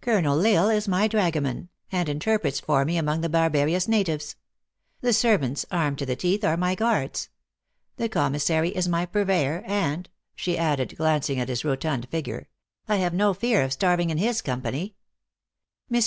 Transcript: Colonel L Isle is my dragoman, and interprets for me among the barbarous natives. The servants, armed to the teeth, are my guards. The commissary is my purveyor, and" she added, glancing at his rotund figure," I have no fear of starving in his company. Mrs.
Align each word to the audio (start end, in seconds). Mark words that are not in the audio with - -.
Colonel 0.00 0.44
L 0.44 0.56
Isle 0.66 0.70
is 0.76 0.88
my 0.88 1.06
dragoman, 1.06 1.68
and 1.92 2.08
interprets 2.08 2.58
for 2.58 2.84
me 2.84 2.96
among 2.98 3.20
the 3.20 3.28
barbarous 3.28 3.86
natives. 3.86 4.34
The 5.02 5.12
servants, 5.12 5.64
armed 5.70 6.00
to 6.00 6.06
the 6.06 6.16
teeth, 6.16 6.42
are 6.42 6.56
my 6.56 6.74
guards. 6.74 7.28
The 7.96 8.08
commissary 8.08 8.70
is 8.70 8.88
my 8.88 9.06
purveyor, 9.06 9.62
and" 9.64 10.10
she 10.34 10.58
added, 10.58 10.96
glancing 10.96 11.38
at 11.38 11.48
his 11.48 11.64
rotund 11.64 12.08
figure," 12.08 12.48
I 12.88 12.96
have 12.96 13.14
no 13.14 13.34
fear 13.34 13.62
of 13.62 13.72
starving 13.72 14.10
in 14.10 14.18
his 14.18 14.42
company. 14.42 14.96
Mrs. 15.88 16.00